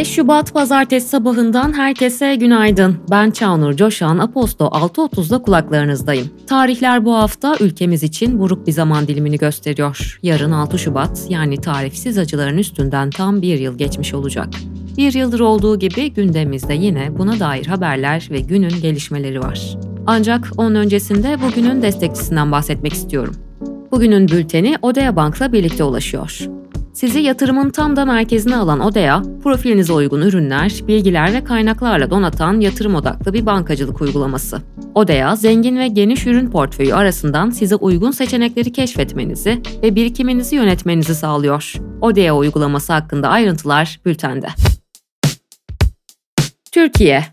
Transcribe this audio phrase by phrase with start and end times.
[0.00, 2.96] 5 Şubat pazartesi sabahından herkese günaydın.
[3.10, 6.30] Ben Çağnur Coşan, Aposto 6.30'da kulaklarınızdayım.
[6.46, 10.18] Tarihler bu hafta ülkemiz için buruk bir zaman dilimini gösteriyor.
[10.22, 14.48] Yarın 6 Şubat yani tarifsiz acıların üstünden tam bir yıl geçmiş olacak.
[14.96, 19.76] Bir yıldır olduğu gibi gündemimizde yine buna dair haberler ve günün gelişmeleri var.
[20.06, 23.34] Ancak onun öncesinde bugünün destekçisinden bahsetmek istiyorum.
[23.90, 26.48] Bugünün bülteni Odea Bank'la birlikte ulaşıyor.
[27.00, 32.94] Sizi yatırımın tam da merkezine alan Odea, profilinize uygun ürünler, bilgiler ve kaynaklarla donatan yatırım
[32.94, 34.62] odaklı bir bankacılık uygulaması.
[34.94, 41.74] Odea, zengin ve geniş ürün portföyü arasından size uygun seçenekleri keşfetmenizi ve birikiminizi yönetmenizi sağlıyor.
[42.00, 44.48] Odea uygulaması hakkında ayrıntılar bültende.
[46.72, 47.24] Türkiye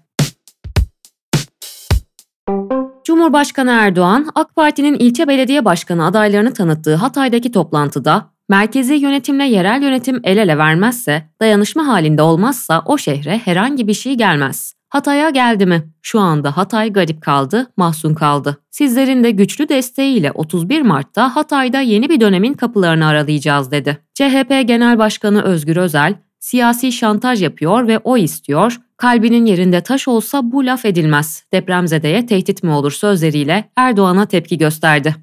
[3.04, 10.20] Cumhurbaşkanı Erdoğan, AK Parti'nin ilçe belediye başkanı adaylarını tanıttığı Hatay'daki toplantıda merkezi yönetimle yerel yönetim
[10.23, 14.73] el ele vermezse, dayanışma halinde olmazsa o şehre herhangi bir şey gelmez.
[14.90, 15.84] Hatay'a geldi mi?
[16.01, 18.57] Şu anda Hatay garip kaldı, mahzun kaldı.
[18.71, 23.98] Sizlerin de güçlü desteğiyle 31 Mart'ta Hatay'da yeni bir dönemin kapılarını aralayacağız dedi.
[24.13, 30.51] CHP Genel Başkanı Özgür Özel, siyasi şantaj yapıyor ve o istiyor, kalbinin yerinde taş olsa
[30.51, 35.15] bu laf edilmez, depremzedeye tehdit mi olur sözleriyle Erdoğan'a tepki gösterdi.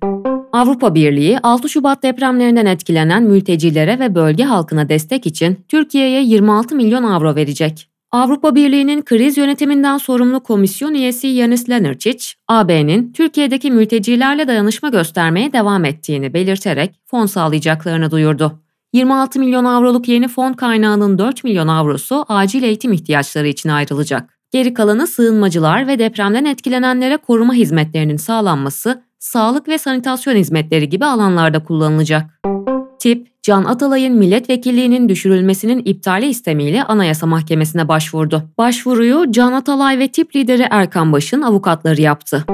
[0.54, 7.02] Avrupa Birliği 6 Şubat depremlerinden etkilenen mültecilere ve bölge halkına destek için Türkiye'ye 26 milyon
[7.02, 7.88] avro verecek.
[8.12, 15.84] Avrupa Birliği'nin kriz yönetiminden sorumlu komisyon üyesi Yanis Lenarcic, AB'nin Türkiye'deki mültecilerle dayanışma göstermeye devam
[15.84, 18.60] ettiğini belirterek fon sağlayacaklarını duyurdu.
[18.92, 24.30] 26 milyon avroluk yeni fon kaynağının 4 milyon avrosu acil eğitim ihtiyaçları için ayrılacak.
[24.50, 31.64] Geri kalanı sığınmacılar ve depremden etkilenenlere koruma hizmetlerinin sağlanması, sağlık ve sanitasyon hizmetleri gibi alanlarda
[31.64, 32.40] kullanılacak.
[32.98, 38.42] Tip, Can Atalay'ın milletvekilliğinin düşürülmesinin iptali istemiyle Anayasa Mahkemesi'ne başvurdu.
[38.58, 42.44] Başvuruyu Can Atalay ve tip lideri Erkan Baş'ın avukatları yaptı.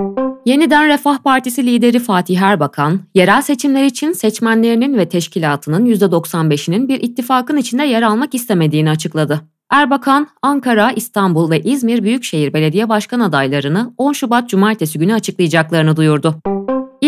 [0.46, 7.56] Yeniden Refah Partisi lideri Fatih Erbakan, yerel seçimler için seçmenlerinin ve teşkilatının %95'inin bir ittifakın
[7.56, 9.40] içinde yer almak istemediğini açıkladı.
[9.70, 16.34] Erbakan, Ankara, İstanbul ve İzmir Büyükşehir Belediye Başkan adaylarını 10 Şubat Cumartesi günü açıklayacaklarını duyurdu.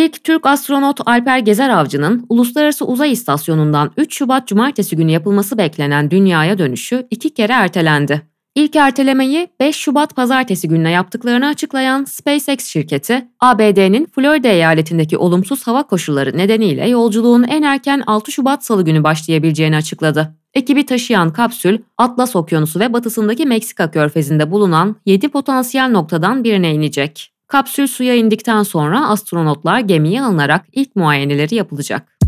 [0.03, 6.11] İlk Türk astronot Alper Gezer Avcı'nın Uluslararası Uzay İstasyonu'ndan 3 Şubat Cumartesi günü yapılması beklenen
[6.11, 8.23] dünyaya dönüşü iki kere ertelendi.
[8.55, 15.83] İlk ertelemeyi 5 Şubat pazartesi gününe yaptıklarını açıklayan SpaceX şirketi, ABD'nin Florida eyaletindeki olumsuz hava
[15.83, 20.35] koşulları nedeniyle yolculuğun en erken 6 Şubat salı günü başlayabileceğini açıkladı.
[20.55, 27.32] Ekibi taşıyan kapsül, Atlas Okyanusu ve batısındaki Meksika körfezinde bulunan 7 potansiyel noktadan birine inecek.
[27.53, 32.19] Kapsül suya indikten sonra astronotlar gemiye alınarak ilk muayeneleri yapılacak.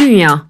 [0.00, 0.42] Dünya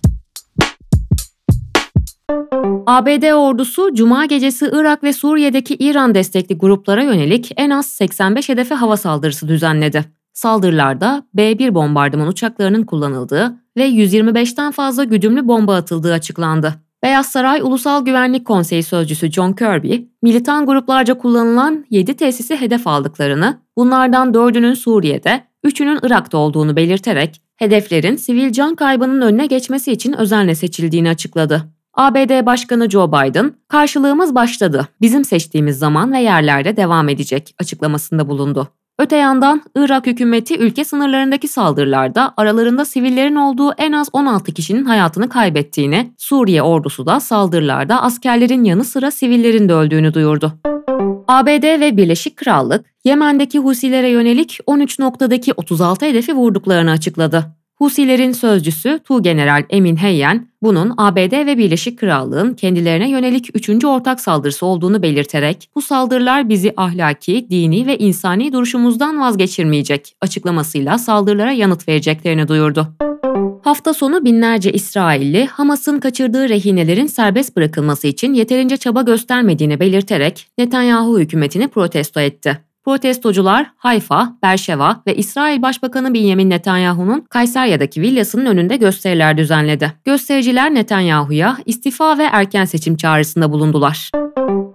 [2.87, 8.75] ABD ordusu Cuma gecesi Irak ve Suriye'deki İran destekli gruplara yönelik en az 85 hedefe
[8.75, 10.05] hava saldırısı düzenledi.
[10.33, 16.86] Saldırılarda B-1 bombardıman uçaklarının kullanıldığı ve 125'ten fazla güdümlü bomba atıldığı açıklandı.
[17.03, 23.61] Beyaz Saray Ulusal Güvenlik Konseyi Sözcüsü John Kirby, militan gruplarca kullanılan 7 tesisi hedef aldıklarını,
[23.77, 30.55] bunlardan 4'ünün Suriye'de, 3'ünün Irak'ta olduğunu belirterek, hedeflerin sivil can kaybının önüne geçmesi için özenle
[30.55, 31.63] seçildiğini açıkladı.
[31.95, 38.69] ABD Başkanı Joe Biden, karşılığımız başladı, bizim seçtiğimiz zaman ve yerlerde devam edecek açıklamasında bulundu.
[38.99, 45.29] Öte yandan Irak hükümeti ülke sınırlarındaki saldırılarda aralarında sivillerin olduğu en az 16 kişinin hayatını
[45.29, 50.53] kaybettiğini, Suriye ordusu da saldırılarda askerlerin yanı sıra sivillerin de öldüğünü duyurdu.
[51.29, 57.56] ABD ve Birleşik Krallık, Yemen'deki Husilere yönelik 13 noktadaki 36 hedefi vurduklarını açıkladı.
[57.79, 64.67] Husilerin sözcüsü Tuğgeneral Emin Heyyen, bunun ABD ve Birleşik Krallığın kendilerine yönelik üçüncü ortak saldırısı
[64.67, 72.49] olduğunu belirterek, bu saldırılar bizi ahlaki, dini ve insani duruşumuzdan vazgeçirmeyecek açıklamasıyla saldırılara yanıt vereceklerini
[72.49, 72.89] duyurdu.
[73.65, 81.19] Hafta sonu binlerce İsrailli Hamas'ın kaçırdığı rehinelerin serbest bırakılması için yeterince çaba göstermediğini belirterek Netanyahu
[81.19, 82.66] hükümetini protesto etti.
[82.87, 89.93] Protestocular Hayfa, Berşeva ve İsrail Başbakanı Benjamin Netanyahu'nun Kayserya'daki villasının önünde gösteriler düzenledi.
[90.05, 94.11] Göstericiler Netanyahu'ya istifa ve erken seçim çağrısında bulundular.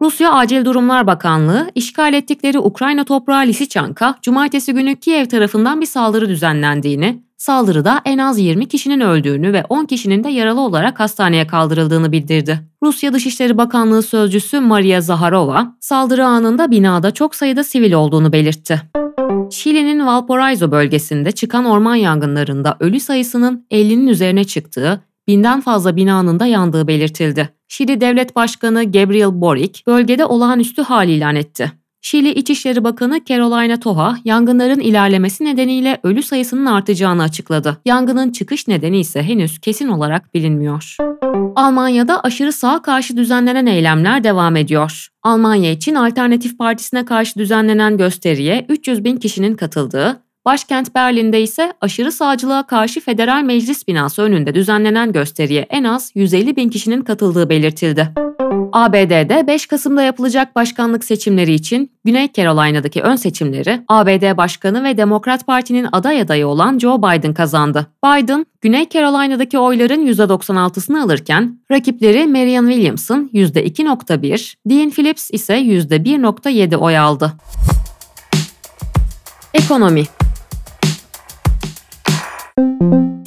[0.01, 6.30] Rusya Acil Durumlar Bakanlığı, işgal ettikleri Ukrayna toprağı Lisiçanka, cumartesi günü Kiev tarafından bir saldırı
[6.30, 12.12] düzenlendiğini, Saldırıda en az 20 kişinin öldüğünü ve 10 kişinin de yaralı olarak hastaneye kaldırıldığını
[12.12, 12.59] bildirdi.
[12.83, 18.81] Rusya Dışişleri Bakanlığı sözcüsü Maria Zaharova, saldırı anında binada çok sayıda sivil olduğunu belirtti.
[19.51, 26.45] Şili'nin Valparaiso bölgesinde çıkan orman yangınlarında ölü sayısının 50'nin üzerine çıktığı, binden fazla binanın da
[26.45, 27.50] yandığı belirtildi.
[27.71, 31.71] Şili Devlet Başkanı Gabriel Boric bölgede olağanüstü hal ilan etti.
[32.01, 37.77] Şili İçişleri Bakanı Carolina Toha, yangınların ilerlemesi nedeniyle ölü sayısının artacağını açıkladı.
[37.85, 40.95] Yangının çıkış nedeni ise henüz kesin olarak bilinmiyor.
[41.56, 45.07] Almanya'da aşırı sağa karşı düzenlenen eylemler devam ediyor.
[45.23, 52.12] Almanya için Alternatif Partisi'ne karşı düzenlenen gösteriye 300 bin kişinin katıldığı, Başkent Berlin'de ise aşırı
[52.12, 58.10] sağcılığa karşı Federal Meclis binası önünde düzenlenen gösteriye en az 150 bin kişinin katıldığı belirtildi.
[58.74, 65.48] ABD'de 5 Kasım'da yapılacak başkanlık seçimleri için Güney Carolina'daki ön seçimleri ABD Başkanı ve Demokrat
[65.48, 67.88] Parti'nin aday adayı olan Joe Biden kazandı.
[68.06, 76.98] Biden, Güney Carolina'daki oyların %96'sını alırken rakipleri Marianne Williamson %2.1, Dean Phillips ise %1.7 oy
[76.98, 77.34] aldı.
[79.54, 80.06] Ekonomi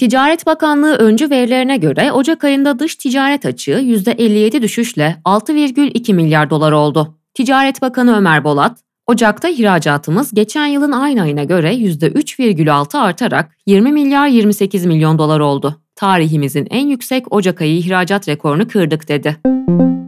[0.04, 6.72] Ticaret Bakanlığı öncü verilerine göre Ocak ayında dış ticaret açığı %57 düşüşle 6,2 milyar dolar
[6.72, 7.18] oldu.
[7.34, 14.28] Ticaret Bakanı Ömer Bolat, Ocak'ta ihracatımız geçen yılın aynı ayına göre %3,6 artarak 20 milyar
[14.28, 15.83] 28 milyon dolar oldu.
[15.96, 19.36] Tarihimizin en yüksek Ocak ayı ihracat rekorunu kırdık dedi.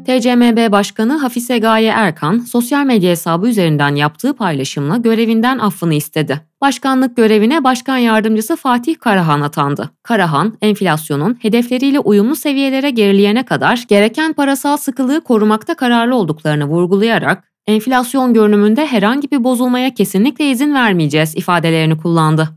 [0.07, 6.41] TCMB Başkanı Hafize Gaye Erkan, sosyal medya hesabı üzerinden yaptığı paylaşımla görevinden affını istedi.
[6.61, 9.91] Başkanlık görevine Başkan Yardımcısı Fatih Karahan atandı.
[10.03, 18.35] Karahan, enflasyonun hedefleriyle uyumlu seviyelere gerileyene kadar gereken parasal sıkılığı korumakta kararlı olduklarını vurgulayarak, enflasyon
[18.35, 22.49] görünümünde herhangi bir bozulmaya kesinlikle izin vermeyeceğiz ifadelerini kullandı.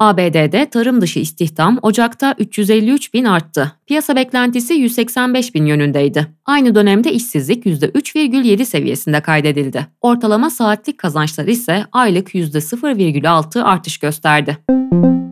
[0.00, 3.72] ABD'de tarım dışı istihdam Ocak'ta 353 bin arttı.
[3.86, 6.26] Piyasa beklentisi 185 bin yönündeydi.
[6.44, 9.86] Aynı dönemde işsizlik %3,7 seviyesinde kaydedildi.
[10.00, 14.58] Ortalama saatlik kazançlar ise aylık %0,6 artış gösterdi.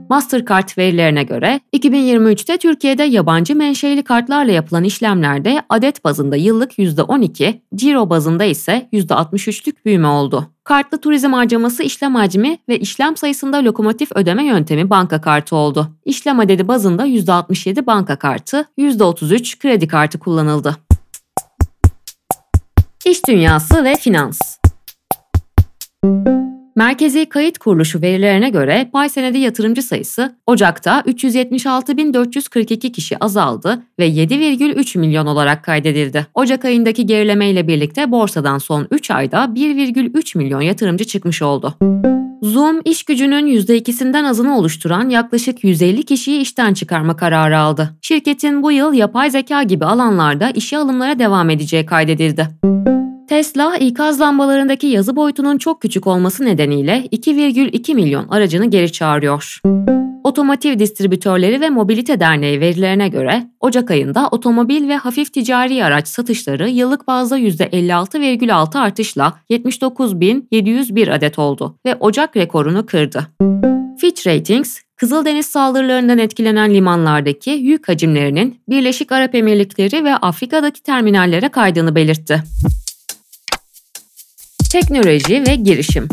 [0.08, 8.11] Mastercard verilerine göre 2023'te Türkiye'de yabancı menşeli kartlarla yapılan işlemlerde adet bazında yıllık %12, ciro
[8.11, 10.50] bazında ise %63'lük büyüme oldu.
[10.64, 15.88] Kartlı turizm harcaması işlem hacmi ve işlem sayısında lokomotif ödeme yöntemi banka kartı oldu.
[16.05, 20.76] İşlem adedi bazında %67 banka kartı, %33 kredi kartı kullanıldı.
[23.05, 24.59] İş dünyası ve finans
[26.76, 34.99] Merkezi Kayıt Kuruluşu verilerine göre pay senedi yatırımcı sayısı Ocak'ta 376.442 kişi azaldı ve 7,3
[34.99, 36.26] milyon olarak kaydedildi.
[36.34, 41.75] Ocak ayındaki gerileme ile birlikte borsadan son 3 ayda 1,3 milyon yatırımcı çıkmış oldu.
[42.43, 47.96] Zoom iş gücünün %2'sinden azını oluşturan yaklaşık 150 kişiyi işten çıkarma kararı aldı.
[48.02, 52.49] Şirketin bu yıl yapay zeka gibi alanlarda işe alımlara devam edeceği kaydedildi.
[53.28, 59.61] Tesla, ikaz lambalarındaki yazı boyutunun çok küçük olması nedeniyle 2,2 milyon aracını geri çağırıyor.
[60.25, 66.69] Otomotiv Distribütörleri ve Mobilite Derneği verilerine göre Ocak ayında otomobil ve hafif ticari araç satışları
[66.69, 73.26] yıllık bazda %56,6 artışla 79.701 adet oldu ve Ocak rekorunu kırdı.
[74.00, 81.94] Fitch Ratings, Kızıldeniz saldırılarından etkilenen limanlardaki yük hacimlerinin Birleşik Arap Emirlikleri ve Afrika'daki terminallere kaydığını
[81.94, 82.43] belirtti.
[84.81, 86.08] Teknoloji ve girişim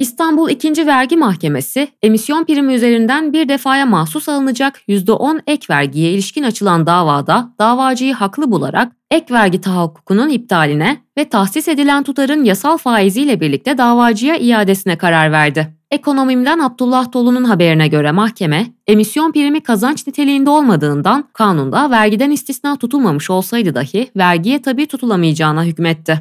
[0.00, 0.86] İstanbul 2.
[0.86, 7.50] Vergi Mahkemesi, emisyon primi üzerinden bir defaya mahsus alınacak %10 ek vergiye ilişkin açılan davada
[7.58, 14.36] davacıyı haklı bularak ek vergi tahakkukunun iptaline ve tahsis edilen tutarın yasal faiziyle birlikte davacıya
[14.36, 15.76] iadesine karar verdi.
[15.90, 23.30] Ekonomimden Abdullah Tolu'nun haberine göre mahkeme, emisyon primi kazanç niteliğinde olmadığından kanunda vergiden istisna tutulmamış
[23.30, 26.20] olsaydı dahi vergiye tabi tutulamayacağına hükmetti.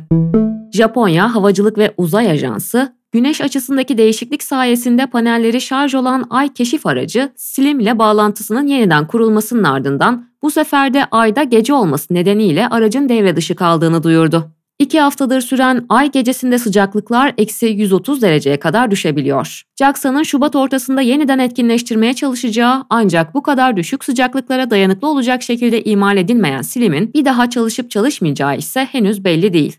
[0.71, 7.31] Japonya Havacılık ve Uzay Ajansı, güneş açısındaki değişiklik sayesinde panelleri şarj olan Ay keşif aracı
[7.35, 13.35] SLIM ile bağlantısının yeniden kurulmasının ardından bu sefer de Ay'da gece olması nedeniyle aracın devre
[13.35, 14.51] dışı kaldığını duyurdu.
[14.79, 19.61] İki haftadır süren ay gecesinde sıcaklıklar eksi 130 dereceye kadar düşebiliyor.
[19.79, 26.17] JAXA'nın Şubat ortasında yeniden etkinleştirmeye çalışacağı ancak bu kadar düşük sıcaklıklara dayanıklı olacak şekilde imal
[26.17, 29.77] edilmeyen silimin bir daha çalışıp çalışmayacağı ise henüz belli değil.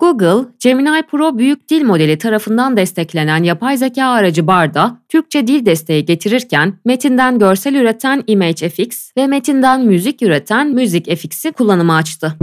[0.00, 6.04] Google, Gemini Pro büyük dil modeli tarafından desteklenen yapay zeka aracı Bard'a Türkçe dil desteği
[6.04, 12.36] getirirken metinden görsel üreten ImageFX ve metinden müzik üreten MusicFX'i kullanıma açtı.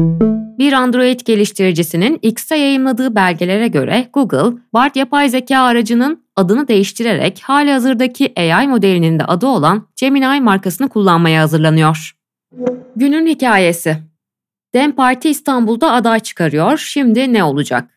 [0.59, 7.71] Bir Android geliştiricisinin X'te yayınladığı belgelere göre Google, Bard yapay zeka aracının adını değiştirerek hali
[7.71, 12.15] hazırdaki AI modelinin de adı olan Gemini markasını kullanmaya hazırlanıyor.
[12.95, 13.97] Günün hikayesi
[14.75, 16.77] Dem Parti İstanbul'da aday çıkarıyor.
[16.77, 17.89] Şimdi ne olacak?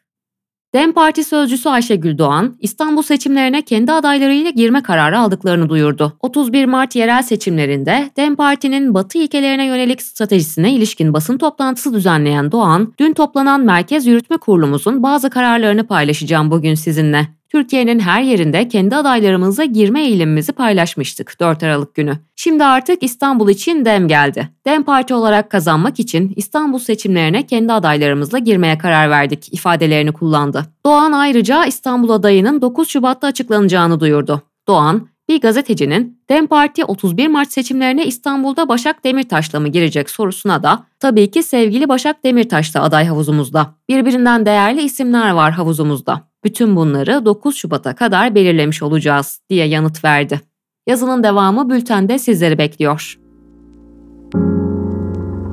[0.74, 6.16] DEM Parti sözcüsü Ayşegül Doğan, İstanbul seçimlerine kendi adaylarıyla girme kararı aldıklarını duyurdu.
[6.20, 12.94] 31 Mart yerel seçimlerinde DEM Parti'nin Batı ilkelerine yönelik stratejisine ilişkin basın toplantısı düzenleyen Doğan,
[12.98, 17.28] dün toplanan Merkez Yürütme Kurulumuzun bazı kararlarını paylaşacağım bugün sizinle.
[17.56, 22.18] Türkiye'nin her yerinde kendi adaylarımızla girme eğilimimizi paylaşmıştık 4 Aralık günü.
[22.36, 24.48] Şimdi artık İstanbul için dem geldi.
[24.66, 30.66] Dem Parti olarak kazanmak için İstanbul seçimlerine kendi adaylarımızla girmeye karar verdik ifadelerini kullandı.
[30.86, 34.42] Doğan ayrıca İstanbul adayının 9 Şubat'ta açıklanacağını duyurdu.
[34.68, 40.86] Doğan, bir gazetecinin DEM Parti 31 Mart seçimlerine İstanbul'da Başak Demirtaş'la mı girecek sorusuna da
[41.00, 43.74] tabii ki sevgili Başak Demirtaş da aday havuzumuzda.
[43.88, 46.22] Birbirinden değerli isimler var havuzumuzda.
[46.44, 50.40] Bütün bunları 9 Şubat'a kadar belirlemiş olacağız diye yanıt verdi.
[50.86, 53.25] Yazının devamı bültende sizleri bekliyor.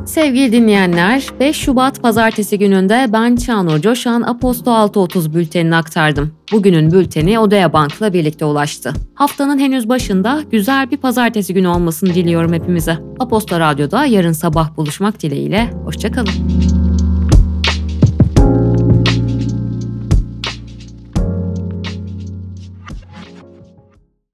[0.06, 6.32] Sevgili dinleyenler, 5 Şubat pazartesi gününde ben Çağnur Coşan Aposto 6.30 bültenini aktardım.
[6.52, 8.94] Bugünün bülteni Odea Bank'la birlikte ulaştı.
[9.14, 12.98] Haftanın henüz başında güzel bir pazartesi günü olmasını diliyorum hepimize.
[13.20, 16.83] Aposto Radyo'da yarın sabah buluşmak dileğiyle, hoşçakalın.